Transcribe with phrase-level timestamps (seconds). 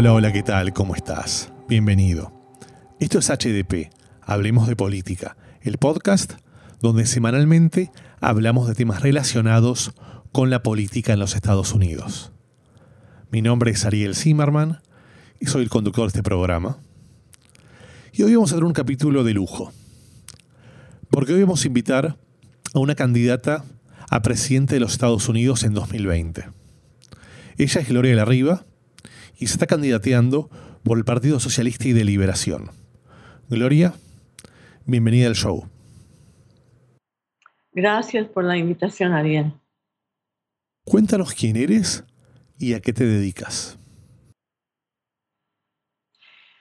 [0.00, 0.72] Hola, hola, ¿qué tal?
[0.72, 1.52] ¿Cómo estás?
[1.68, 2.32] Bienvenido.
[3.00, 3.90] Esto es HDP,
[4.22, 6.36] Hablemos de Política, el podcast
[6.80, 9.92] donde semanalmente hablamos de temas relacionados
[10.32, 12.32] con la política en los Estados Unidos.
[13.30, 14.80] Mi nombre es Ariel Zimmerman
[15.38, 16.78] y soy el conductor de este programa.
[18.14, 19.70] Y hoy vamos a tener un capítulo de lujo,
[21.10, 22.16] porque hoy vamos a invitar
[22.72, 23.66] a una candidata
[24.08, 26.48] a presidente de los Estados Unidos en 2020.
[27.58, 28.64] Ella es Gloria de la Riva
[29.40, 30.50] y se está candidateando
[30.84, 32.70] por el Partido Socialista y de Liberación.
[33.48, 33.94] Gloria,
[34.84, 35.66] bienvenida al show.
[37.72, 39.52] Gracias por la invitación, Ariel.
[40.84, 42.04] Cuéntanos quién eres
[42.58, 43.78] y a qué te dedicas.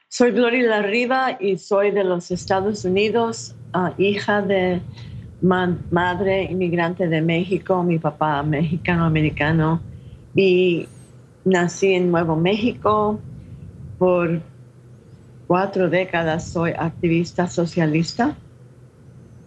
[0.07, 4.81] Soy Gloria La Riva y soy de los Estados Unidos, ah, hija de
[5.41, 9.81] madre inmigrante de México, mi papá mexicano-americano,
[10.35, 10.88] y
[11.50, 13.19] nací en Nuevo México.
[13.97, 14.42] Por
[15.47, 18.36] cuatro décadas soy activista socialista.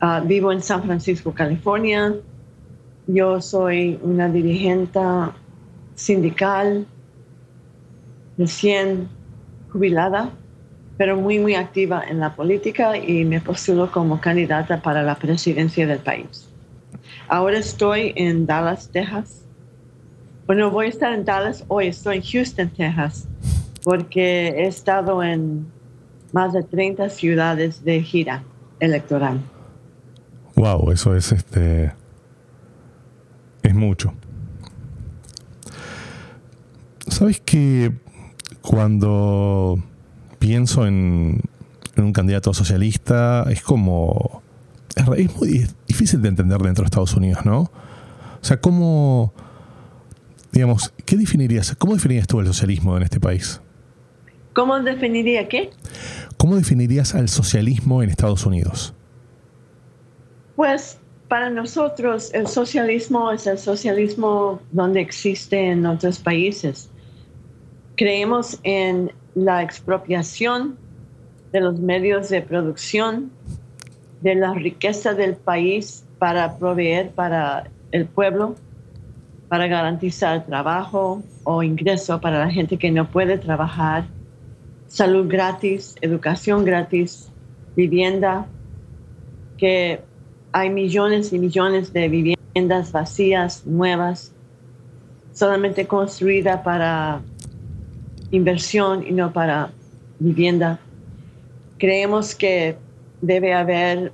[0.00, 2.14] Ah, vivo en San Francisco, California.
[3.06, 5.00] Yo soy una dirigente
[5.94, 6.86] sindical
[8.36, 9.08] recién
[9.70, 10.30] jubilada
[10.96, 15.84] pero muy, muy activa en la política y me postulo como candidata para la presidencia
[15.84, 16.48] del país.
[17.26, 19.41] Ahora estoy en Dallas, Texas.
[20.46, 23.28] Bueno, voy a estar en Dallas hoy, estoy en Houston, Texas,
[23.84, 25.66] porque he estado en
[26.32, 28.42] más de 30 ciudades de gira
[28.80, 29.40] electoral.
[30.56, 31.92] Wow, eso es este
[33.62, 34.12] es mucho.
[37.08, 37.92] ¿Sabes que
[38.60, 39.78] cuando
[40.38, 41.40] pienso en,
[41.96, 44.42] un candidato socialista, es como.
[44.96, 47.60] Es, muy difícil de entender dentro de Estados Unidos, ¿no?
[47.60, 47.70] O
[48.40, 49.32] sea, ¿cómo.
[50.52, 51.74] Digamos, ¿qué definirías?
[51.76, 53.60] ¿Cómo definirías tú el socialismo en este país?
[54.52, 55.70] ¿Cómo definiría qué?
[56.36, 58.92] ¿Cómo definirías al socialismo en Estados Unidos?
[60.56, 60.98] Pues
[61.28, 66.90] para nosotros el socialismo es el socialismo donde existe en otros países.
[67.96, 70.76] Creemos en la expropiación
[71.52, 73.30] de los medios de producción,
[74.20, 78.56] de la riqueza del país para proveer para el pueblo,
[79.52, 84.06] para garantizar trabajo o ingreso para la gente que no puede trabajar,
[84.86, 87.30] salud gratis, educación gratis,
[87.76, 88.46] vivienda,
[89.58, 90.00] que
[90.52, 94.32] hay millones y millones de viviendas vacías, nuevas,
[95.34, 97.20] solamente construidas para
[98.30, 99.70] inversión y no para
[100.18, 100.78] vivienda.
[101.76, 102.78] Creemos que
[103.20, 104.12] debe haber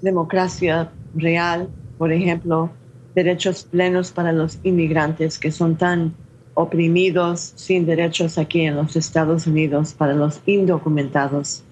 [0.00, 1.68] democracia real,
[1.98, 2.70] por ejemplo,
[3.14, 6.14] derechos plenos para los inmigrantes que son tan
[6.54, 11.62] oprimidos sin derechos aquí en los Estados Unidos, para los indocumentados.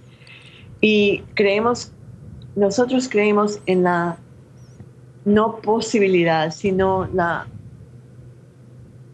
[0.80, 1.92] Y creemos,
[2.56, 4.18] nosotros creemos en la
[5.24, 7.46] no posibilidad, sino la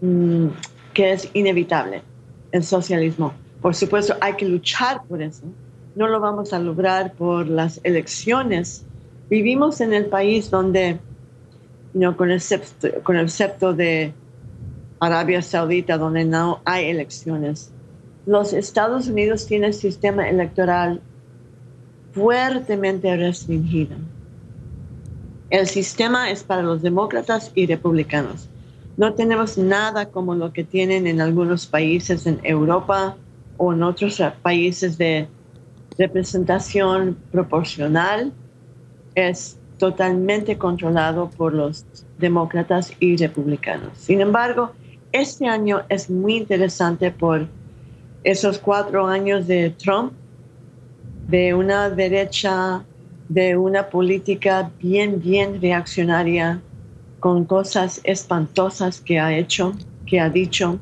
[0.00, 0.46] mm,
[0.94, 2.02] que es inevitable
[2.52, 3.32] el socialismo.
[3.60, 5.42] Por supuesto, hay que luchar por eso.
[5.94, 8.84] No lo vamos a lograr por las elecciones.
[9.28, 10.98] Vivimos en el país donde,
[11.96, 13.28] no, con, el septo, con el
[13.74, 14.12] de
[15.00, 17.72] Arabia Saudita, donde no hay elecciones.
[18.26, 21.00] Los Estados Unidos tienen sistema electoral
[22.12, 23.96] fuertemente restringido.
[25.48, 28.46] El sistema es para los demócratas y republicanos.
[28.98, 33.16] No tenemos nada como lo que tienen en algunos países en Europa
[33.56, 35.28] o en otros países de
[35.96, 38.34] representación proporcional.
[39.14, 41.84] Es totalmente controlado por los
[42.18, 43.90] demócratas y republicanos.
[43.96, 44.72] Sin embargo,
[45.12, 47.46] este año es muy interesante por
[48.24, 50.12] esos cuatro años de Trump,
[51.28, 52.84] de una derecha,
[53.28, 56.60] de una política bien, bien reaccionaria
[57.20, 59.74] con cosas espantosas que ha hecho,
[60.06, 60.78] que ha dicho,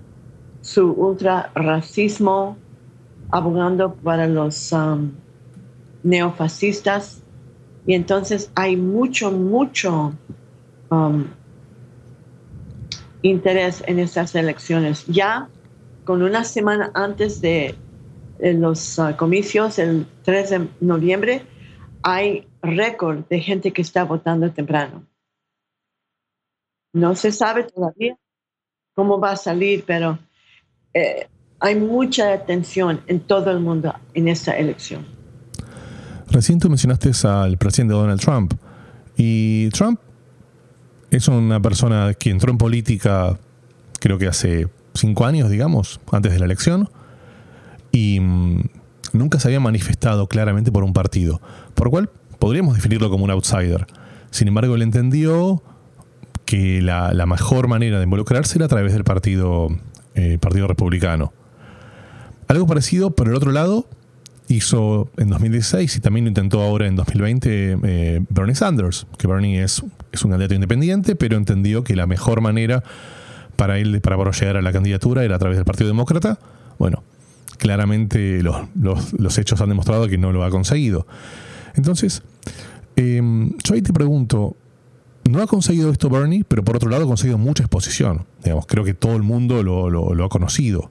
[0.61, 2.57] su ultra racismo,
[3.31, 5.13] abogando para los um,
[6.03, 7.24] neofascistas.
[7.87, 10.15] Y entonces hay mucho, mucho
[10.91, 11.27] um,
[13.23, 15.07] interés en estas elecciones.
[15.07, 15.49] Ya
[16.05, 17.75] con una semana antes de,
[18.39, 21.43] los uh, comicios, el 3 de noviembre,
[22.03, 25.07] hay récord de gente que está votando temprano.
[26.93, 28.17] No se sabe todavía
[28.95, 30.19] cómo va a salir, pero
[30.93, 31.27] eh,
[31.59, 35.07] hay mucha atención en todo el mundo en esta elección.
[36.35, 38.55] Recién tú mencionaste al presidente Donald Trump.
[39.17, 40.01] Y Trump
[41.13, 43.39] es una persona que entró en política,
[44.01, 46.91] creo que hace cinco años, digamos, antes de la elección.
[47.93, 48.63] y mm,
[49.13, 51.41] nunca se había manifestado claramente por un partido,
[51.77, 52.11] por lo cual
[52.41, 53.87] podríamos definirlo como un outsider.
[54.33, 55.63] Sin embargo, él entendió
[56.47, 59.69] que la, mejor manera de involucrarse era a través del partido,
[60.17, 61.33] eh, partido republicano.
[62.49, 63.87] Algo parecido, por el otro lado,
[64.49, 69.63] hizo en 2016 y también lo intentó ahora en 2020 eh, Bernie Sanders, que Bernie
[69.63, 69.83] es,
[70.13, 72.83] es un candidato independiente, pero entendió que la mejor manera
[73.57, 76.39] para él para llegar a la candidatura era a través del Partido Demócrata.
[76.79, 77.03] Bueno,
[77.59, 81.07] claramente los, hechos han demostrado que no lo ha conseguido.
[81.75, 82.23] Entonces,
[82.97, 84.57] em, yo ahí te pregunto,
[85.29, 88.27] no ha conseguido esto Bernie, pero por otro lado ha conseguido mucha exposición.
[88.43, 90.91] Digamos, creo que todo el mundo lo, ha conocido.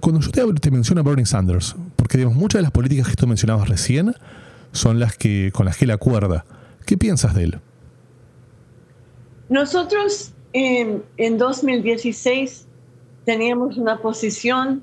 [0.00, 0.30] Cuando yo
[0.60, 4.14] te, menciono a Bernie Sanders, porque digamos, muchas de las políticas que tú mencionabas recién
[4.72, 6.44] son las que con las que él acuerda.
[6.84, 7.58] ¿Qué piensas de él?
[9.48, 11.02] Nosotros en
[11.38, 12.66] 2016
[13.24, 14.82] teníamos una posición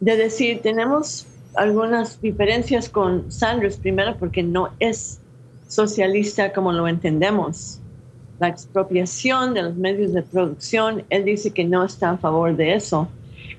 [0.00, 5.20] de decir, tenemos algunas diferencias con Sanders, primero porque no es
[5.68, 7.80] socialista como lo entendemos.
[8.40, 12.74] La expropiación de los medios de producción, él dice que no está a favor de
[12.74, 13.08] eso.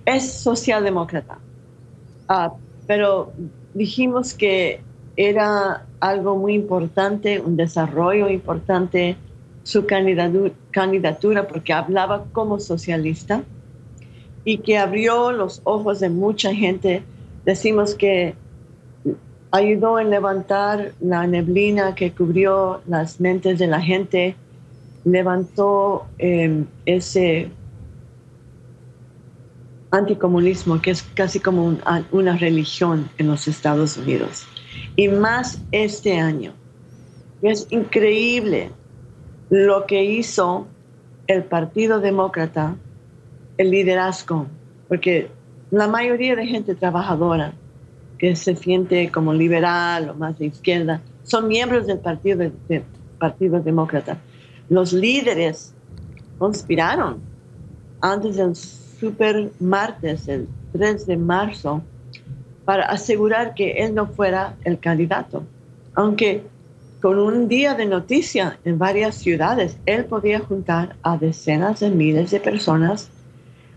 [0.03, 1.37] Es socialdemócrata.
[2.27, 2.53] Ah,
[2.87, 3.31] pero
[3.73, 4.81] dijimos que
[5.17, 9.17] era algo muy importante, un desarrollo importante,
[9.63, 13.43] su candidatura, porque hablaba como socialista
[14.43, 17.03] y que abrió los ojos de mucha gente.
[17.45, 18.35] Decimos que
[19.51, 24.35] ayudó en levantar la neblina que cubrió las mentes de la gente,
[25.05, 27.49] levantó em, ese
[29.95, 31.77] anticomunismo que es casi como
[32.11, 34.45] una religión en los Estados Unidos.
[34.95, 36.53] Y más este año.
[37.41, 38.71] Es increíble
[39.49, 40.67] lo que hizo
[41.27, 42.75] el Partido Demócrata,
[43.57, 44.47] el liderazgo,
[44.87, 45.29] porque
[45.71, 47.53] la mayoría de gente trabajadora
[48.17, 52.49] que se siente como liberal o más de izquierda, son miembros del Partido,
[53.19, 54.17] Partido Demócrata.
[54.69, 55.73] Los líderes
[56.37, 57.19] conspiraron
[58.01, 58.55] antes del
[59.05, 61.83] super martes, el 3 de marzo,
[62.65, 65.43] para asegurar que él no fuera el candidato.
[65.93, 66.43] Aunque
[67.01, 72.31] con un día de noticia en varias ciudades, él podía juntar a decenas de miles
[72.31, 73.09] de personas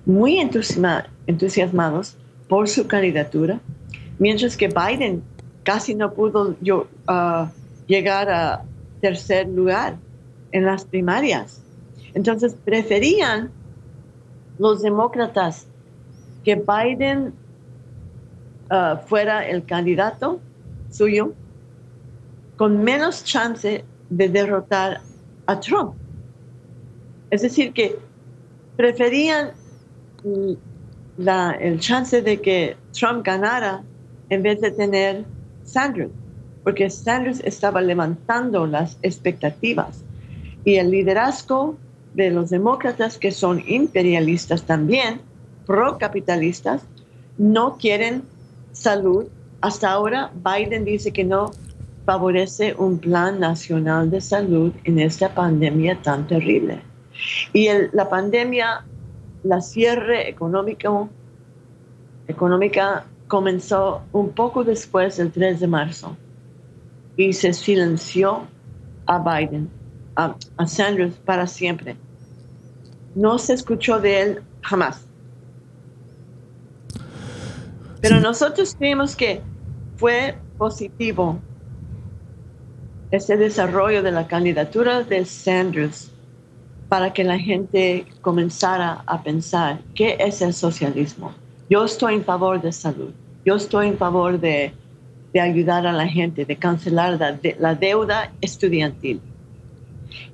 [0.06, 2.16] muy entusiasmados
[2.48, 3.60] por su candidatura
[4.18, 5.22] mientras que Biden
[5.62, 7.46] casi no pudo uh,
[7.86, 8.64] llegar a
[9.00, 9.96] tercer lugar
[10.52, 11.62] en las primarias.
[12.14, 13.50] Entonces preferían
[14.58, 15.66] los demócratas
[16.44, 17.32] que Biden
[18.70, 20.40] uh, fuera el candidato
[20.90, 21.32] suyo
[22.56, 25.00] con menos chance de derrotar
[25.46, 25.94] a Trump.
[27.30, 27.98] Es decir, que
[28.76, 29.52] preferían
[31.16, 33.82] la, el chance de que Trump ganara
[34.30, 35.24] en vez de tener
[35.64, 36.10] Sanders,
[36.64, 40.04] porque Sanders estaba levantando las expectativas
[40.64, 41.76] y el liderazgo
[42.24, 45.20] de los demócratas que son imperialistas también,
[45.66, 46.82] pro-capitalistas,
[47.38, 48.22] no quieren
[48.72, 49.26] salud.
[49.60, 51.52] Hasta ahora Biden dice que no
[52.04, 56.80] favorece un plan nacional de salud en esta pandemia tan terrible.
[57.52, 58.84] Y la pandemia,
[59.44, 61.08] la cierre económico,
[62.26, 66.16] económica comenzó un poco después del 3 de marzo
[67.16, 68.48] y se silenció
[69.06, 69.68] a Biden,
[70.16, 70.34] a,
[70.66, 71.96] Sanders para siempre.
[73.18, 75.04] No se escuchó de él jamás.
[78.00, 79.42] Pero nosotros creemos que
[79.96, 81.38] fue positivo
[83.10, 86.10] ese desarrollo de la candidatura de Sanders
[86.88, 91.34] para que la gente comenzara a pensar qué es el socialismo
[91.70, 93.12] yo estoy en favor de salud,
[93.44, 94.72] yo estoy en favor de,
[95.38, 97.18] ayudar a la gente, de cancelar
[97.58, 99.20] la, deuda estudiantil.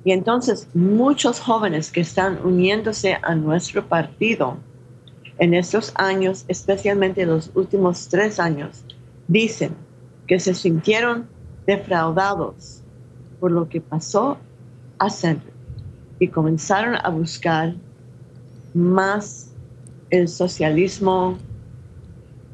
[0.03, 4.57] Y entonces muchos jóvenes que están uniéndose a nuestro partido
[5.37, 8.83] en estos años, especialmente los últimos tres años,
[9.27, 9.75] dicen
[10.27, 11.27] que se sintieron
[11.65, 12.81] defraudados
[13.39, 14.37] por lo que pasó
[14.97, 15.51] a Centro
[16.19, 17.75] y comenzaron a buscar
[18.73, 19.51] más
[20.09, 21.37] el socialismo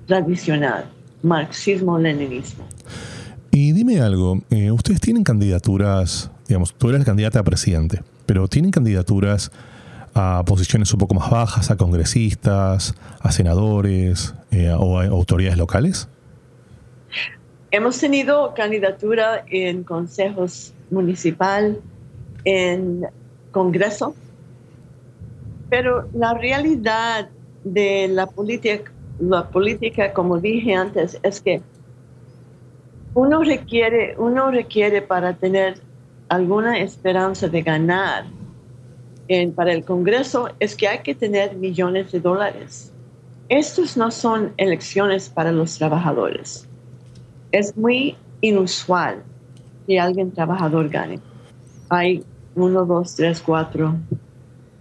[0.08, 0.86] tradicional,
[1.24, 2.64] marxismo-leninismo.
[3.52, 8.72] Y dime algo, eh, ustedes tienen candidaturas, digamos, tú eres candidata a presidente, pero tienen
[8.72, 9.52] candidaturas
[10.14, 16.10] a posiciones un poco más bajas, a congresistas, a senadores eh, o a autoridades locales?
[17.72, 21.80] Hemos tenido candidatura en consejos municipal,
[22.44, 23.06] en
[23.52, 24.14] Congreso,
[25.70, 27.30] pero la realidad
[27.64, 28.92] de la política,
[29.22, 31.62] la política, como dije antes, es que
[33.14, 35.91] uno requiere, uno requiere para tener
[36.32, 38.24] alguna esperanza de ganar
[39.28, 42.94] en, para el Congreso es que hay que tener millones de dólares.
[43.50, 46.70] Estos no son elecciones para los trabajadores.
[47.52, 49.22] Es muy inusual
[49.86, 51.20] que alguien trabajador gane.
[51.90, 52.24] Hay
[52.56, 53.96] uno, dos, tres, cuatro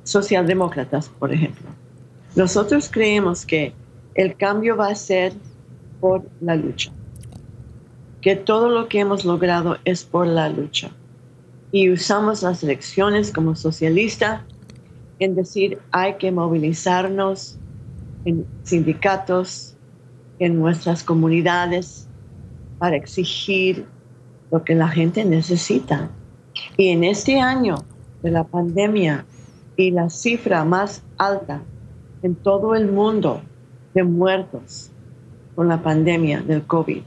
[0.05, 1.67] socialdemócratas, por ejemplo.
[2.37, 3.73] Nosotros creemos que
[4.15, 5.33] el cambio va a ser
[5.99, 6.93] por la lucha,
[8.21, 10.93] que todo lo que hemos logrado es por la lucha.
[11.73, 14.45] Y usamos las elecciones como socialista
[15.19, 17.59] en decir hay que movilizarnos
[18.25, 19.77] en sindicatos,
[20.39, 22.09] en nuestras comunidades,
[22.79, 23.87] para exigir
[24.51, 26.11] lo que la gente necesita.
[26.77, 27.77] Y en este año
[28.23, 29.25] de la pandemia
[29.77, 31.63] y la cifra más alta
[32.23, 33.43] en todo el mundo
[33.95, 34.91] de muertos
[35.55, 37.03] con la pandemia del COVID,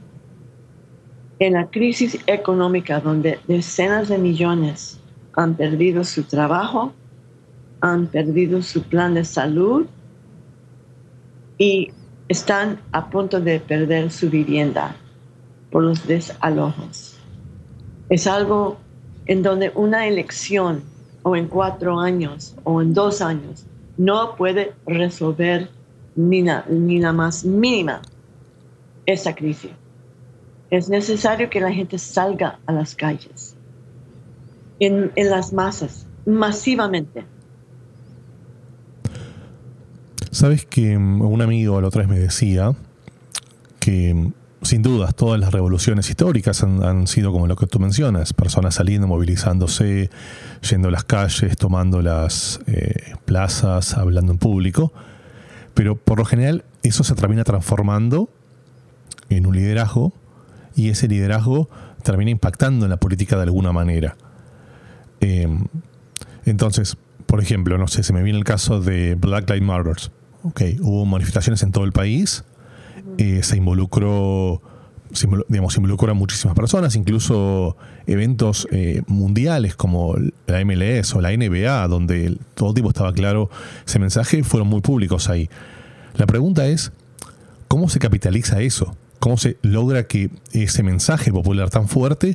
[1.38, 5.00] en la crisis económica donde decenas de millones
[5.34, 6.92] han perdido su trabajo,
[7.80, 9.86] han perdido su plan de salud
[11.58, 11.90] y
[12.28, 14.96] están a punto de perder su vivienda
[15.70, 17.18] por los desalojos.
[18.08, 18.78] Es algo
[19.26, 20.82] en donde una elección
[21.22, 25.68] o en cuatro años o en dos años no puede resolver
[26.14, 28.02] ni, ni la más mínima
[29.06, 29.70] esa crisis.
[30.70, 33.56] Es necesario que la gente salga a las calles,
[34.80, 37.24] en, las masas, masivamente.
[40.30, 42.74] Sabes que mm, un amigo la otra vez me decía
[43.78, 44.32] que mm,
[44.64, 49.06] sin dudas, todas las revoluciones históricas han, sido como lo que tú mencionas, personas saliendo,
[49.06, 50.10] movilizándose,
[50.68, 54.92] yendo a las calles, tomando las eh, plazas, hablando en público,
[55.74, 58.30] pero por lo general eso se termina transformando
[59.28, 60.12] en un liderazgo
[60.76, 61.68] y ese liderazgo
[62.02, 64.16] termina impactando en la política de alguna manera.
[65.20, 65.66] Em,
[66.44, 69.96] entonces, por ejemplo, no sé, se me viene el caso de Black Lives Matter.
[70.42, 72.44] Okay, hubo manifestaciones en todo el país,
[73.16, 74.60] eh, se involucró
[75.48, 77.76] digamos, involucró a muchísimas personas, incluso
[78.06, 80.16] eventos eh, mundiales como
[80.46, 83.48] la MLS o la NBA, donde todo tipo estaba claro
[83.86, 85.48] ese mensaje, fueron muy públicos ahí.
[86.16, 86.92] La pregunta es,
[87.68, 88.96] ¿cómo se capitaliza eso?
[89.24, 92.34] ¿Cómo se logra que ese mensaje popular tan fuerte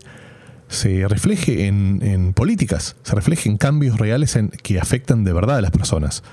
[0.70, 5.70] se refleje en, políticas, se refleje en cambios reales que afectan de verdad a las
[5.70, 6.24] personas?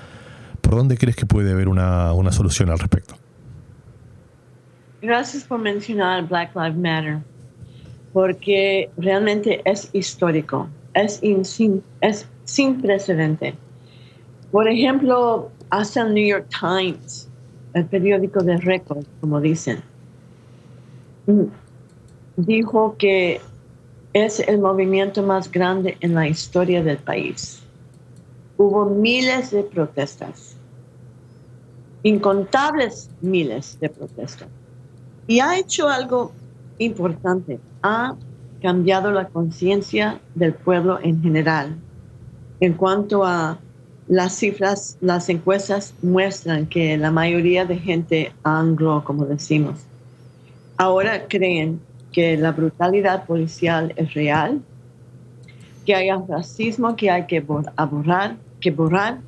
[0.61, 3.13] ¿Por dónde crees que puede haber una solución al respecto?
[4.99, 7.19] Gracias por mencionar Black Lives Matter,
[8.11, 13.53] porque realmente es histórico, es, sin, es sin precedente.
[14.51, 17.29] Por ejemplo, hasta el New York Times,
[17.75, 19.83] el periódico de récord, como dicen,
[22.35, 23.41] dijo que
[24.13, 27.61] es el movimiento más grande en la historia del país.
[28.57, 30.55] Hubo miles de protestas,
[32.03, 34.47] incontables miles de protestas.
[35.27, 36.31] Y ha hecho algo
[36.79, 38.15] importante, ha
[38.61, 41.75] cambiado la conciencia del pueblo en general.
[42.59, 43.59] En cuanto a
[44.07, 49.86] las cifras, las encuestas muestran que la mayoría de gente anglo, como decimos,
[50.77, 51.81] ahora creen
[52.11, 54.61] que la brutalidad policial es real,
[55.85, 59.19] que hay racismo que hay que borrar, que borrar.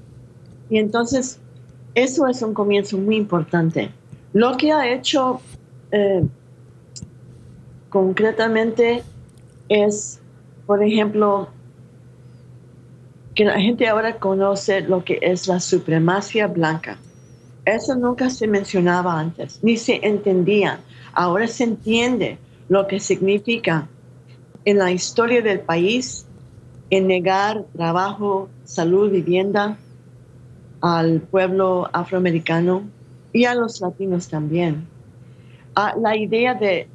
[0.70, 1.39] Y entonces,
[1.96, 3.91] eso es un comienzo muy importante.
[4.34, 5.41] Lo que ha hecho
[5.91, 6.24] eh,
[7.89, 9.03] concretamente
[9.68, 10.20] es,
[10.65, 11.50] por ejemplo,
[13.36, 16.98] que la gente ahora conoce lo que es la supremacía blanca.
[17.65, 20.79] Eso nunca se mencionaba antes, ni se entendía.
[21.13, 22.38] Ahora se entiende
[22.68, 23.88] lo que significa
[24.66, 26.25] en la historia del país
[26.89, 29.78] en negar trabajo, salud, vivienda
[30.82, 32.84] al pueblo afroamericano
[33.32, 34.88] y a los latinos también
[35.98, 36.88] la idea de,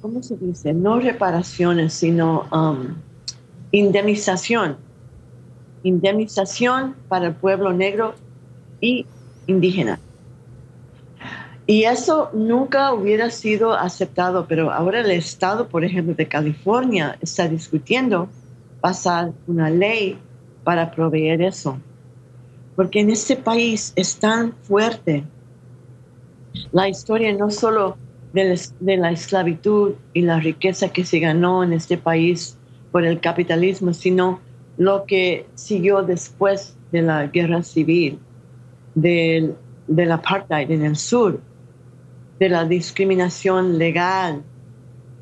[0.00, 0.72] ¿cómo se dice?
[0.72, 2.96] No reparaciones, sino um,
[3.70, 4.76] indemnización.
[5.82, 8.14] Indemnización para el pueblo negro
[8.80, 9.06] y
[9.46, 9.98] indígena.
[11.66, 17.46] Y eso nunca hubiera sido aceptado, pero ahora el Estado, por ejemplo, de California está
[17.46, 18.28] discutiendo
[18.80, 20.18] pasar una ley
[20.64, 21.78] para proveer eso.
[22.74, 25.24] Porque en este país es tan fuerte
[26.72, 27.96] la historia no solo
[28.32, 32.56] de la, esclavitud y la riqueza que se ganó en este país
[32.92, 34.40] por el capitalismo, sino
[34.76, 38.18] lo que siguió después de la guerra civil,
[38.94, 39.54] de
[39.86, 41.40] del apartheid en el sur,
[42.40, 44.42] de la discriminación legal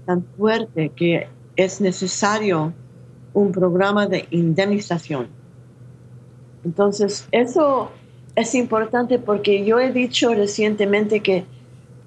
[0.06, 2.72] tan fuerte que es necesario
[3.34, 5.26] un programa de indemnización.
[6.64, 7.90] Entonces, eso
[8.37, 11.44] es importante porque yo he dicho recientemente que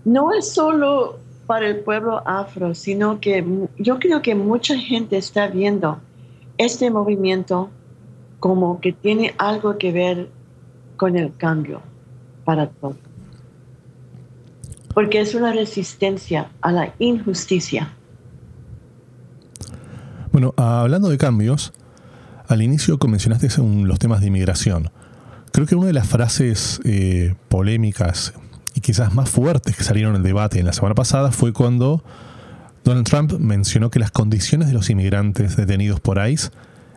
[0.06, 3.46] no es solo para el pueblo afro, sino que
[3.78, 6.00] yo creo que mucha gente está viendo
[6.58, 7.70] este movimiento
[8.40, 10.30] como que tiene algo que ver
[10.96, 11.82] con el cambio
[12.46, 13.11] para todos.
[14.94, 17.94] Porque es una resistencia a la injusticia.
[20.32, 21.74] Bueno, hablando de cambios,
[22.48, 23.50] al inicio mencionaste
[23.88, 24.92] los temas de inmigración.
[25.52, 28.34] Creo que una de las frases eh, polémicas
[28.74, 32.04] y quizás más fuertes que salieron en el debate en la semana pasada fue cuando
[32.84, 36.50] Donald Trump mencionó que las condiciones de los inmigrantes detenidos por ICE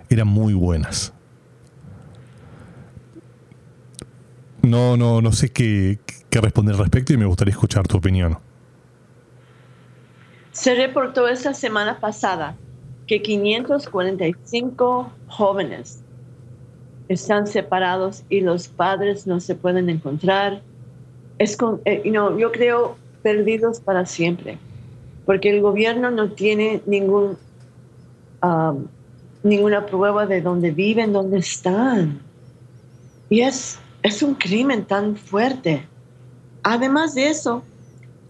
[0.09, 1.13] eran muy buenas.
[4.67, 5.99] No, no, no sé qué,
[6.31, 8.39] qué responder al respecto y me gustaría escuchar tu opinión.
[10.53, 12.57] Se reportó esta semana pasada
[13.07, 16.03] que 545 jóvenes
[17.09, 20.63] están separados y los padres no se pueden encontrar.
[21.39, 24.59] Es con, eh, yo creo perdidos para siempre,
[25.27, 27.37] porque el gobierno no tiene ningún,
[29.43, 32.21] ninguna prueba de dónde viven, dónde están.
[33.31, 35.89] Y es, es un crimen tan fuerte.
[36.63, 37.63] Además de eso,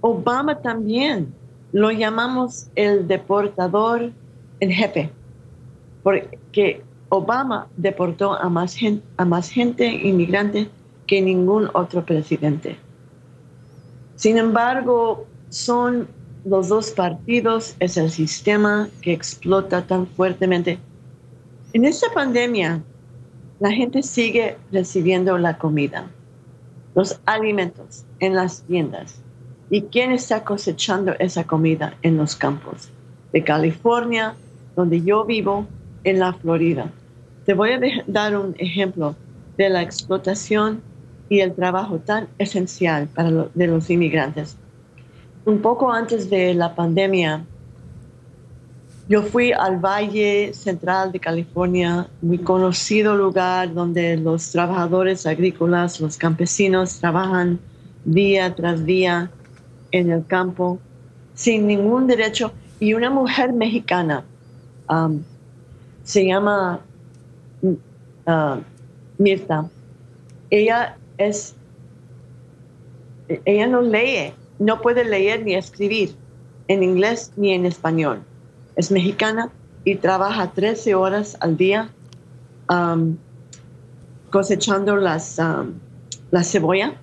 [0.00, 1.35] Obama también
[1.73, 4.12] lo llamamos el deportador
[4.61, 5.11] en jefe,
[6.04, 10.71] porque Obama deportó a más, gente, a más gente inmigrante
[11.09, 12.76] que ningún otro presidente.
[14.14, 16.07] Sin embargo, son
[16.45, 20.78] los dos partidos, es el sistema que explota tan fuertemente.
[21.73, 22.80] En esta pandemia,
[23.64, 26.10] la gente sigue recibiendo la comida,
[26.94, 29.22] los alimentos en las tiendas.
[29.70, 32.90] ¿Y quién está cosechando esa comida en los campos?
[33.32, 34.34] De California,
[34.76, 35.66] donde yo vivo,
[36.04, 36.90] en la Florida.
[37.46, 39.16] Te voy a dar un ejemplo
[39.56, 40.82] de la explotación
[41.30, 44.58] y el trabajo tan esencial para de los inmigrantes.
[45.46, 47.46] Un poco antes de la pandemia,
[49.08, 56.17] yo fui al Valle Central de California, muy conocido lugar donde los trabajadores agrícolas, los
[56.17, 57.58] campesinos trabajan
[58.04, 59.30] día tras día
[59.93, 60.78] en el campo
[61.34, 62.52] sin ningún derecho.
[62.80, 64.25] Y una mujer mexicana
[64.88, 65.25] Um,
[66.02, 66.80] se llama
[67.62, 68.60] uh,
[69.19, 69.71] Mirta.
[70.50, 71.54] Ella es,
[73.47, 76.14] ella no lee, no puede leer ni escribir
[76.69, 78.23] en inglés ni en español.
[78.76, 79.50] Es mexicana
[79.84, 81.91] y trabaja 13 horas al día
[82.69, 83.17] um,
[84.30, 85.75] cosechando las, um,
[86.30, 86.95] la cebolla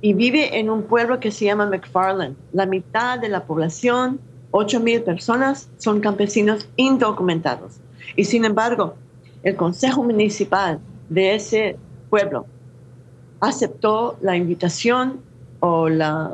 [0.00, 2.36] y vive en un pueblo que se llama McFarland.
[2.52, 7.80] La mitad de la población 8 mil personas son campesinos indocumentados.
[8.14, 8.94] Y sin embargo,
[9.42, 11.76] el Consejo Municipal de ese
[12.10, 12.46] pueblo
[13.40, 15.20] aceptó la invitación
[15.60, 16.32] o la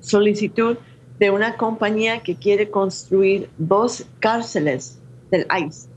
[0.00, 0.76] solicitud
[1.18, 4.98] de una compañía que quiere construir dos cárceles
[5.30, 5.88] del ICE,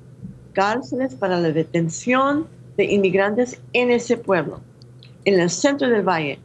[0.53, 4.61] cárceles para la detención de inmigrantes en ese pueblo,
[5.25, 6.39] en el centro del valle.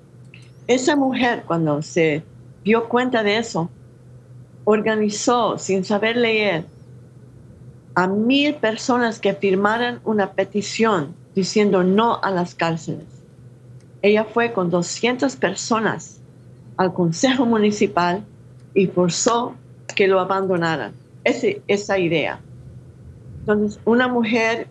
[0.67, 2.23] Esa mujer, cuando se
[2.65, 3.71] dio cuenta de eso,
[4.65, 6.65] organizó, sin saber leer,
[7.95, 13.05] a mil personas que firmaran una petición diciendo no a las cárceles.
[14.03, 16.21] Ella fue con 200 personas
[16.77, 18.25] al Consejo Municipal
[18.75, 19.55] y forzó
[19.95, 20.93] que lo abandonaran.
[21.23, 22.41] Ese, esa idea.
[23.41, 24.69] Entonces, una mujer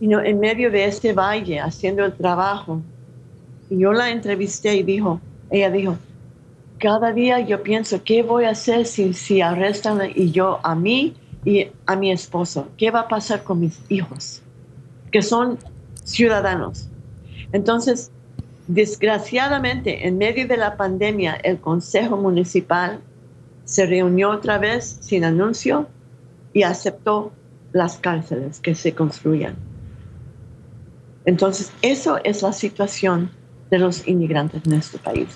[0.00, 2.80] en medio de este valle haciendo el trabajo,
[3.68, 5.20] y yo la entrevisté y dijo,
[5.50, 5.96] ella dijo,
[6.78, 11.14] cada día yo pienso, ¿qué voy a hacer si, si arrestan y yo a mí
[11.44, 12.68] y a mi esposo?
[12.76, 14.42] ¿Qué va a pasar con mis hijos?
[15.10, 15.58] Que son
[16.04, 16.88] ciudadanos.
[17.52, 18.10] Entonces,
[18.66, 23.00] desgraciadamente, en medio de la pandemia, el Consejo Municipal
[23.64, 25.88] se reunió otra vez sin anuncio
[26.52, 27.32] y aceptó
[27.72, 29.56] las cárceles que se construían.
[31.24, 33.30] Entonces, eso es la situación
[33.70, 35.28] de los inmigrantes en este país.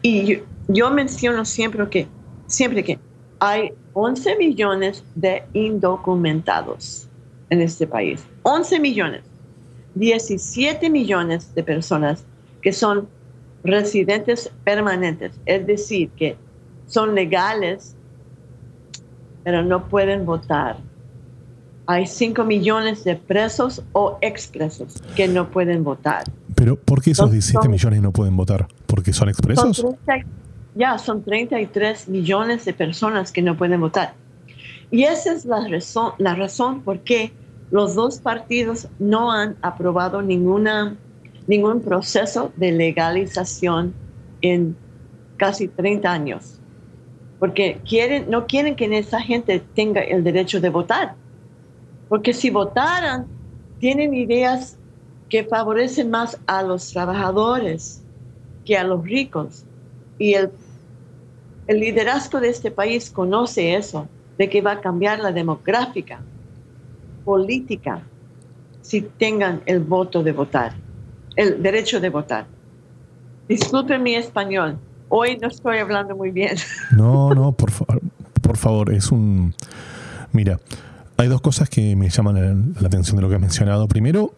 [0.00, 2.06] Y yo menciono siempre que,
[2.46, 2.98] siempre que
[3.40, 7.08] hay 11 millones de indocumentados
[7.50, 8.24] en este país.
[8.42, 9.22] 11 millones.
[9.96, 12.24] 17 millones de personas
[12.64, 13.06] que son
[13.62, 16.36] residentes permanentes, es decir, que
[16.86, 17.94] son legales,
[19.44, 20.78] pero no pueden votar.
[21.86, 26.24] hay 5 millones de presos o expresos que no pueden votar.
[26.54, 28.66] Pero ¿por qué esos 17 millones no pueden votar?
[28.86, 29.84] ¿Porque son expresos?
[30.74, 34.14] ya, son 33 millones de personas que no pueden votar.
[34.90, 37.32] Y esa es la razón, la razón por qué
[37.70, 40.96] los dos partidos no han aprobado ninguna,
[41.46, 43.94] ningún proceso de legalización
[44.40, 44.76] en
[45.36, 46.60] casi 30 años.
[47.38, 51.14] Porque quieren, no quieren que esa gente tenga el derecho de votar.
[52.08, 53.26] Porque si votaran,
[53.78, 54.78] tienen ideas
[55.28, 58.02] que favorecen más a los trabajadores
[58.64, 59.64] que a los ricos.
[60.18, 60.50] Y el,
[61.66, 66.20] el liderazgo de este país conoce eso, de que va a cambiar la demográfica
[67.24, 68.02] política
[68.80, 70.74] si tengan el voto de votar,
[71.36, 72.46] el derecho de votar.
[73.48, 76.56] Disculpen mi español, hoy no estoy hablando muy bien.
[76.96, 77.70] No, no, por,
[78.40, 79.54] por favor, es un...
[80.32, 80.58] Mira,
[81.16, 83.86] hay dos cosas que me llaman la atención de lo que has mencionado.
[83.86, 84.34] Primero,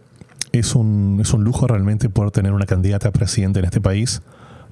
[0.53, 4.23] es un, es un lujo realmente poder tener una candidata a presidente en este país,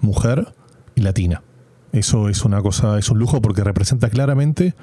[0.01, 0.55] mujer
[0.95, 1.43] y latina.
[1.93, 4.75] Eso es una cosa, es un lujo porque representa claramente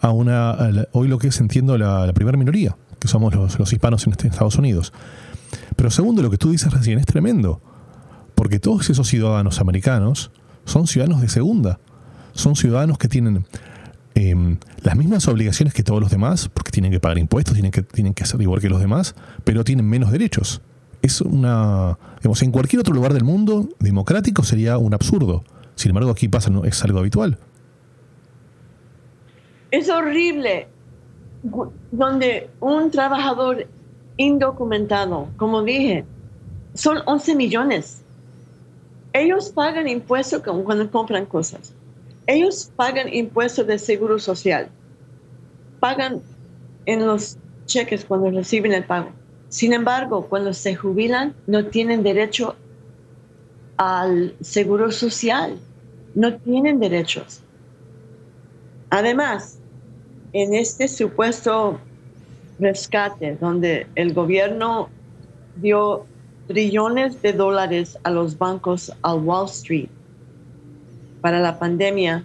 [0.00, 0.56] a una,
[0.92, 4.12] hoy lo que es, entiendo, la, la primera minoría, que somos los, los hispanos en,
[4.12, 4.92] este, Estados Unidos.
[5.82, 7.60] Pero segundo, lo que tú dices recién es tremendo,
[8.36, 10.30] porque todos esos ciudadanos americanos
[10.64, 11.80] son ciudadanos de segunda,
[12.34, 13.44] son ciudadanos que tienen
[14.14, 17.82] em, las mismas obligaciones que todos los demás, porque tienen que pagar impuestos, tienen que,
[17.82, 20.62] tienen que hacer igual que los demás, pero tienen menos derechos.
[21.02, 21.98] Es una.
[22.18, 25.42] Digamos, en cualquier otro lugar del mundo democrático sería un absurdo.
[25.74, 27.40] Sin embargo, aquí pasa, es algo habitual
[29.72, 30.68] es horrible
[31.90, 33.66] donde un trabajador
[34.16, 36.04] indocumentado, como dije,
[36.74, 38.02] son 11 millones.
[39.12, 41.74] Ellos pagan impuestos cuando compran cosas.
[42.26, 44.68] Ellos pagan impuestos de seguro social.
[45.80, 46.22] Pagan
[46.86, 49.10] en los cheques cuando reciben el pago.
[49.48, 52.56] Sin embargo, cuando se jubilan, no tienen derecho
[53.76, 55.58] al seguro social.
[56.14, 57.42] No tienen derechos.
[58.88, 59.58] Además,
[60.32, 61.80] en este supuesto
[62.62, 64.88] rescate donde el gobierno
[65.56, 66.06] dio
[66.46, 69.88] trillones de dólares a los bancos al Wall Street
[71.20, 72.24] para la pandemia,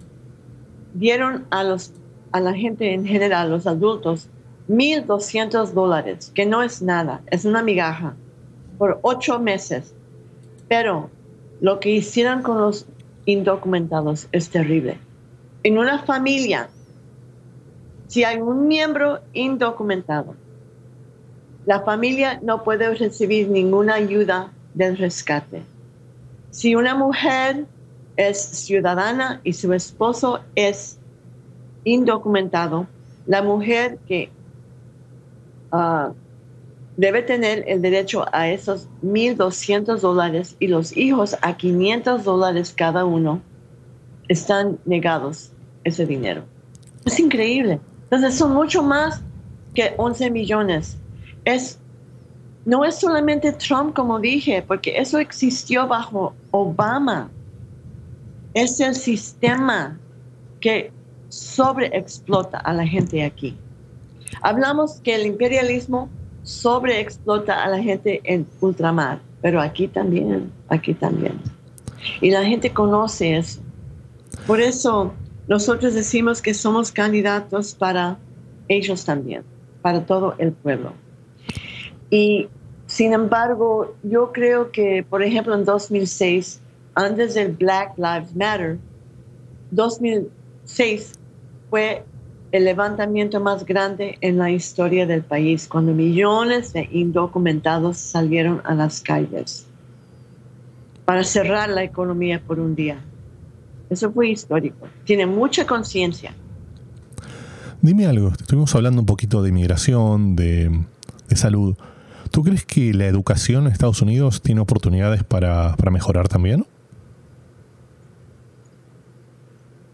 [0.94, 1.94] dieron a, los,
[2.32, 4.30] a la gente en general, los adultos,
[4.70, 8.16] 1.200 dólares, que no es nada, es una migaja,
[8.78, 9.94] por ocho meses.
[10.68, 11.10] Pero
[11.62, 12.86] lo que hicieron con los
[13.26, 14.98] indocumentados es terrible.
[15.64, 16.70] En una familia
[18.08, 20.36] si hay un miembro indocumentado,
[21.66, 25.64] la familia no puede recibir ninguna ayuda del rescate.
[26.50, 27.66] Si una mujer
[28.16, 30.98] es ciudadana y su esposo es
[31.84, 32.88] indocumentado,
[33.26, 34.30] la mujer que
[35.72, 36.14] ah,
[36.96, 43.06] debe tener el derecho a esos 1.200 dólares y los hijos a 500 dólares cada
[43.06, 43.42] uno,
[44.28, 45.52] están negados
[45.84, 46.44] ese dinero.
[47.06, 47.80] Es increíble.
[48.10, 49.22] Entonces son mucho más
[49.74, 50.98] que 11 millones.
[51.44, 51.78] Es,
[52.66, 57.30] no es solamente Trump, como dije, porque eso existió bajo Obama.
[58.54, 60.00] Es el sistema
[60.62, 60.92] que
[61.28, 63.58] sobreexplota a la gente aquí.
[64.42, 66.10] Hablamos que el imperialismo
[66.44, 71.40] sobreexplota a la gente en ultramar, pero aquí también, aquí también.
[72.22, 73.60] Y la gente conoce eso.
[74.46, 75.14] Por eso
[75.48, 78.18] nosotros decimos que somos candidatos para
[78.68, 79.44] ellos también,
[79.82, 80.94] para todo el pueblo.
[82.10, 82.48] Y
[82.86, 86.62] sin embargo, yo creo que, por ejemplo, en 2006,
[86.96, 88.78] antes del Black Lives Matter,
[89.72, 91.14] 2006
[91.70, 92.04] fue
[92.52, 98.74] el levantamiento más grande en la historia del país, cuando millones de indocumentados salieron a
[98.74, 99.66] las calles
[101.06, 103.00] para cerrar la economía por un día.
[103.90, 104.88] Eso fue histórico.
[105.06, 106.36] Tiene mucha conciencia.
[107.82, 110.84] Dime algo, estuvimos hablando un poquito de inmigración, de,
[111.36, 111.78] salud.
[112.32, 116.66] ¿Tú crees que la educación en Estados Unidos tiene oportunidades para, para mejorar también?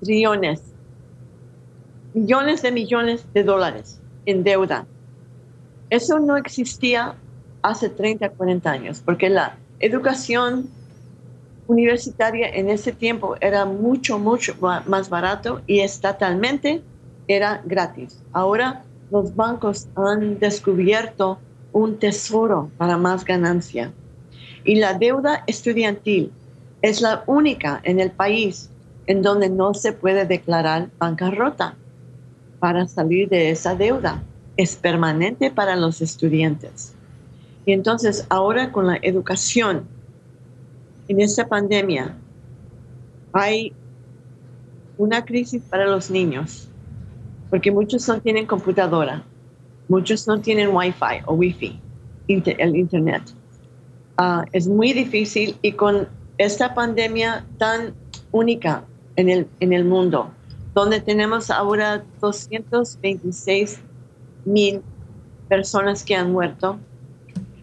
[0.00, 0.62] trillones,
[2.14, 4.86] millones de millones de dólares en deuda.
[5.90, 7.14] Eso no existía
[7.62, 10.68] hace 30, 40 años, porque la educación
[11.66, 14.54] universitaria en ese tiempo era mucho, mucho
[14.86, 16.82] más barato y estatalmente
[17.26, 18.22] era gratis.
[18.32, 21.38] Ahora los bancos han descubierto
[21.72, 23.92] un tesoro para más ganancia.
[24.64, 26.32] Y la deuda estudiantil
[26.82, 28.70] es la única en el país
[29.08, 31.74] en donde no se puede declarar bancarrota
[32.60, 34.22] para salir de esa deuda.
[34.58, 36.94] Es permanente para los estudiantes.
[37.64, 39.84] Y entonces ahora con la educación,
[41.08, 42.14] en esta pandemia,
[43.32, 43.72] hay
[44.98, 46.68] una crisis para los niños,
[47.48, 49.24] porque muchos no tienen computadora,
[49.88, 51.80] muchos no tienen wifi o wifi,
[52.26, 53.22] el internet.
[54.18, 57.94] Ah, es muy difícil y con esta pandemia tan
[58.32, 58.84] única
[59.18, 60.30] en el, en el mundo,
[60.74, 63.80] donde tenemos ahora 226
[64.44, 64.80] mil
[65.48, 66.78] personas que han muerto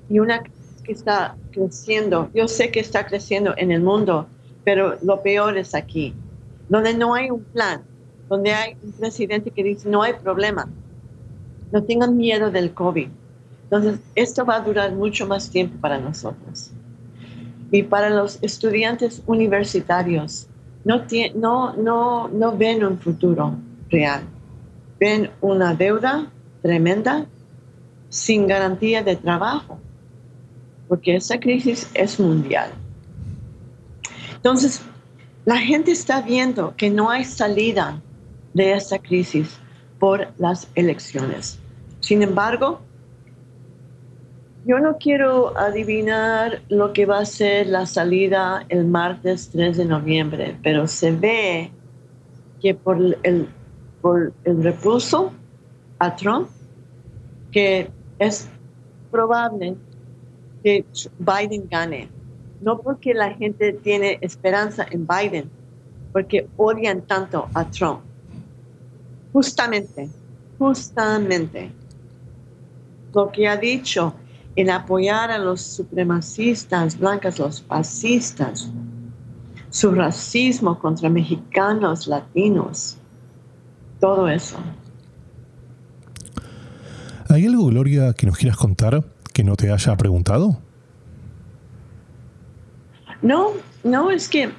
[0.10, 2.30] y una que está creciendo.
[2.34, 4.28] Yo sé que está creciendo en el mundo,
[4.66, 6.14] pero lo peor es aquí,
[6.68, 7.84] donde no hay un plan,
[8.28, 10.68] donde hay un presidente que dice no hay problema,
[11.72, 13.08] no tengan miedo del COVID.
[13.64, 16.72] Entonces, esto va a durar mucho más tiempo para nosotros.
[17.72, 20.50] Y para los estudiantes universitarios,
[20.86, 21.04] no,
[21.36, 23.56] no, no, no ven un futuro
[23.90, 24.22] real.
[25.00, 27.26] Ven una deuda tremenda
[28.10, 29.80] sin garantía de trabajo,
[30.88, 32.70] porque esa crisis es mundial.
[34.36, 34.82] Entonces,
[35.44, 38.00] la gente está viendo que no hay salida
[38.54, 39.58] de esta crisis
[40.00, 41.58] por las elecciones.
[42.00, 42.80] Sin embargo,
[44.66, 49.86] yo no quiero adivinar lo que va a ser la salida el martes 3 de
[49.86, 51.72] noviembre, pero se ve
[52.60, 53.48] que por el,
[54.02, 55.32] por el repulso
[56.00, 56.50] a Trump,
[57.52, 58.50] que es
[59.12, 59.76] probable
[60.64, 60.84] que
[61.20, 62.10] Biden gane.
[62.60, 65.52] No porque la gente tiene esperanza en Biden,
[66.12, 68.00] porque odian tanto a Trump.
[69.32, 70.10] Justamente,
[70.58, 71.70] justamente
[73.14, 74.16] lo que ha dicho
[74.56, 78.70] en apoyar a los supremacistas blancas, los fascistas,
[79.70, 82.98] su racismo contra mexicanos, latinos,
[84.00, 84.58] todo eso.
[87.30, 90.58] ¿Hay algo, Gloria, que nos quieras contar que no te haya preguntado?
[93.22, 93.50] No,
[93.84, 94.52] no, es que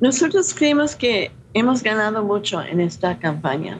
[0.00, 3.78] nosotros creemos que hemos ganado mucho en esta campaña,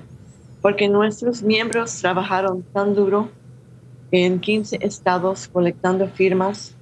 [0.62, 3.28] porque nuestros miembros trabajaron tan duro
[4.24, 6.74] en 15 estados colectando firmas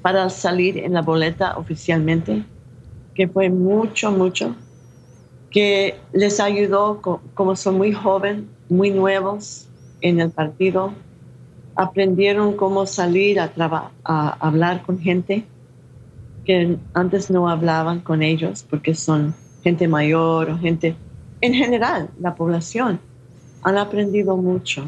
[0.00, 2.44] para salir en la boleta oficialmente,
[3.14, 4.54] que fue mucho, mucho,
[5.50, 7.00] que les ayudó,
[7.34, 9.68] como son muy jóvenes, muy nuevos
[10.00, 10.92] en el partido,
[11.76, 13.52] aprendieron cómo salir a,
[14.04, 15.44] a hablar con gente
[16.44, 20.94] que antes no hablaban con ellos porque son gente mayor o gente,
[21.40, 23.00] en general, la población,
[23.62, 24.84] han aprendido mucho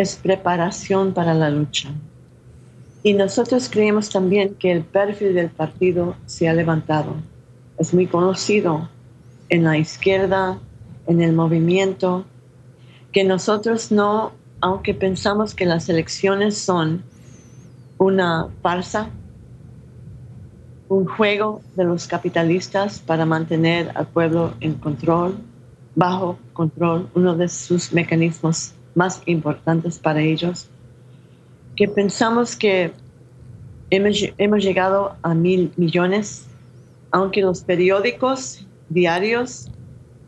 [0.00, 1.90] es preparación para la lucha.
[3.02, 7.16] Y nosotros creemos también que el perfil del partido se ha levantado.
[7.78, 8.88] Es muy conocido
[9.50, 10.58] en la izquierda,
[11.06, 12.24] en el movimiento,
[13.12, 14.32] que nosotros no,
[14.62, 17.02] aunque pensamos que las elecciones son
[17.98, 19.10] una farsa,
[20.88, 25.36] un juego de los capitalistas para mantener al pueblo en control,
[25.94, 30.68] bajo control, uno de sus mecanismos más importantes para ellos,
[31.74, 32.92] que pensamos que
[33.88, 36.44] hemos, llegado a mil millones,
[37.10, 39.70] aunque los periódicos diarios,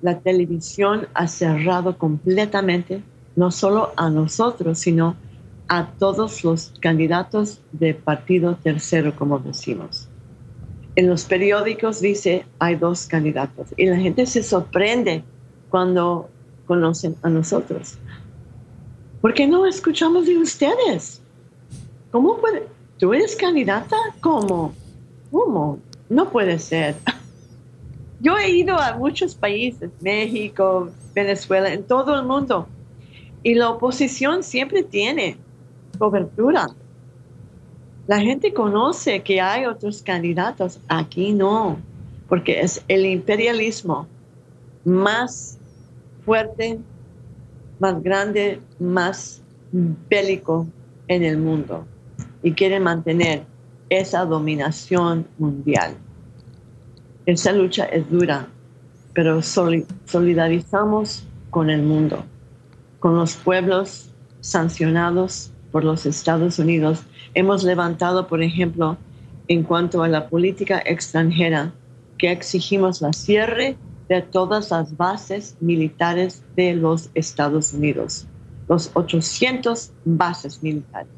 [0.00, 3.02] la televisión ha cerrado completamente,
[3.36, 5.16] no solo a nosotros, sino
[5.68, 10.08] a todos los candidatos de partido tercero, como decimos.
[10.96, 15.24] En los periódicos dice hay dos candidatos y la gente se sorprende
[15.68, 16.30] cuando
[16.66, 17.98] conocen a nosotros.
[19.22, 21.22] ¿Por qué no escuchamos de ustedes?
[22.10, 22.66] ¿Cómo puede?
[22.98, 23.96] ¿Tú eres candidata?
[24.20, 24.74] ¿Cómo?
[25.30, 25.78] ¿Cómo?
[26.08, 26.96] No puede ser.
[28.20, 32.66] Yo he ido a muchos países, México, Venezuela, en todo el mundo,
[33.44, 35.36] y la oposición siempre tiene
[35.98, 36.66] cobertura.
[38.08, 41.78] La gente conoce que hay otros candidatos, aquí no,
[42.28, 44.08] porque es el imperialismo
[44.84, 45.58] más
[46.24, 46.80] fuerte
[47.82, 49.42] más grande, más
[50.08, 50.68] bélico
[51.08, 51.84] en el mundo
[52.40, 53.42] y quieren mantener
[53.88, 55.96] esa dominación mundial.
[57.26, 58.46] Esa lucha es dura,
[59.14, 62.24] pero solidarizamos con el mundo,
[63.00, 67.02] con los pueblos sancionados por los Estados Unidos.
[67.34, 68.96] Hemos levantado, por ejemplo,
[69.48, 71.72] en cuanto a la política extranjera,
[72.16, 73.76] que exigimos la cierre
[74.12, 78.26] de todas las bases militares de los Estados Unidos.
[78.68, 81.10] los 800 bases militares,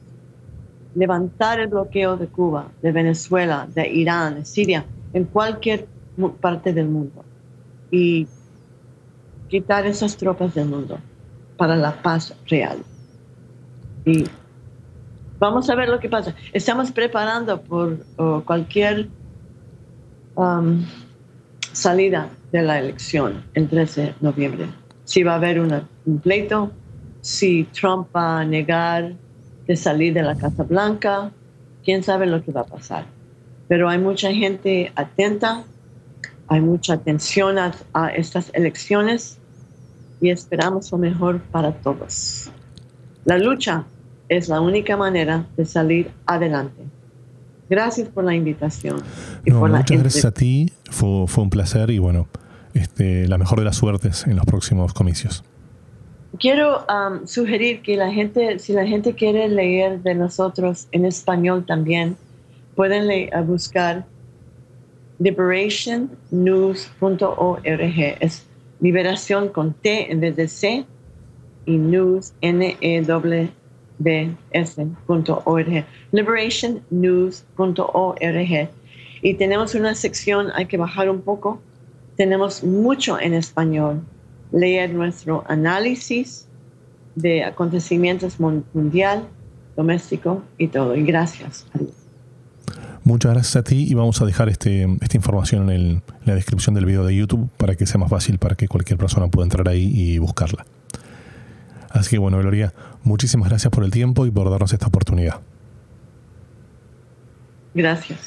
[0.95, 5.87] levantar el bloqueo de Cuba, de Venezuela, de Irán, de Siria, en cualquier
[6.41, 7.25] parte del mundo
[7.91, 8.27] y
[9.49, 10.99] quitar esas tropas del mundo
[11.57, 12.79] para la paz real.
[14.05, 14.25] Y
[15.39, 16.35] vamos a ver lo que pasa.
[16.53, 17.99] Estamos preparando por
[18.45, 19.09] cualquier
[20.35, 20.85] um,
[21.75, 24.69] salida de la elección el 13 de noviembre.
[25.05, 26.73] Si va a haber un pleito,
[27.21, 29.15] si Trump va a negar
[29.67, 31.31] de salir de la Casa Blanca,
[31.85, 33.07] quién sabe lo que va a pasar.
[33.69, 35.65] Pero hay mucha gente atenta,
[36.49, 39.39] hay mucha atención a, estas elecciones
[40.21, 42.51] y esperamos lo mejor para todos.
[43.25, 43.85] La lucha
[44.29, 46.83] es la única manera de salir adelante.
[47.69, 49.03] Gracias por la invitación.
[49.47, 52.29] muchas gracias a ti, fue, fue, un placer y bueno,
[52.75, 55.43] este, la mejor de las suertes en los próximos comicios.
[56.39, 61.65] Quiero um, sugerir que la gente, si la gente quiere leer de nosotros en español
[61.65, 62.17] también,
[62.75, 64.05] pueden leer, buscar
[65.21, 68.17] liberationnews.org.
[68.21, 68.47] Es
[68.81, 70.85] liberación con T en vez de C
[71.67, 73.51] y news, N-E-W
[74.05, 78.71] bs.org, liberationnews.org.
[79.23, 81.63] Y tenemos una sección, hay que bajar un poco,
[82.17, 84.03] tenemos mucho en español,
[84.53, 86.47] leer nuestro análisis
[87.15, 89.27] de acontecimientos mundial,
[89.77, 90.95] doméstico y todo.
[90.95, 91.67] Y gracias.
[93.03, 96.75] Muchas gracias a ti y vamos a dejar este, esta información en, en la descripción
[96.75, 99.69] del video de YouTube para que sea más fácil para que cualquier persona pueda entrar
[99.69, 100.65] ahí y buscarla.
[101.95, 105.41] Así que bueno, Gloria, muchísimas gracias por el tiempo y por darnos esta oportunidad.
[107.73, 108.19] Gracias.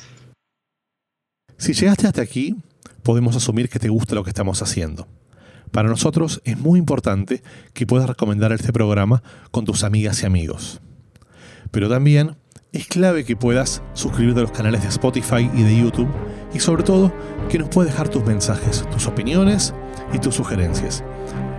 [1.58, 2.56] Si llegaste hasta aquí,
[3.04, 5.06] podemos asumir que te gusta lo que estamos haciendo.
[5.72, 10.80] Para nosotros es muy importante que puedas recomendar este programa con tus amigas y amigos.
[11.70, 12.38] Pero también
[12.72, 16.10] es clave que puedas suscribirte a los canales de Spotify y de YouTube
[16.54, 17.14] y sobre todo
[17.50, 19.74] que nos puedas dejar tus mensajes, tus opiniones
[20.14, 21.04] y tus sugerencias.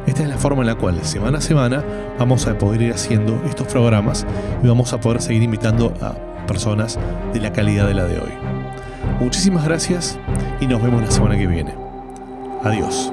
[0.09, 1.85] Esta es la forma en la cual semana a semana
[2.19, 4.27] vamos a poder ir haciendo estos programas
[4.63, 6.15] y vamos a poder seguir invitando a
[6.47, 6.99] personas
[7.35, 8.33] de la calidad de la de hoy.
[9.21, 10.19] Muchísimas gracias
[10.63, 11.75] y nos vemos la semana que viene.
[12.65, 13.13] Adiós.